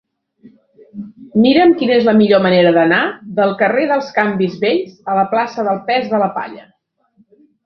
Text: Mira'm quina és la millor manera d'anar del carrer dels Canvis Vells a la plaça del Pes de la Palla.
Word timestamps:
Mira'm 1.43 1.73
quina 1.81 1.93
és 1.97 2.07
la 2.07 2.15
millor 2.21 2.41
manera 2.45 2.71
d'anar 2.77 3.01
del 3.41 3.53
carrer 3.61 3.85
dels 3.93 4.09
Canvis 4.17 4.57
Vells 4.65 4.97
a 5.13 5.19
la 5.21 5.27
plaça 5.37 5.69
del 5.69 5.85
Pes 5.93 6.11
de 6.17 6.23
la 6.27 6.33
Palla. 6.41 6.67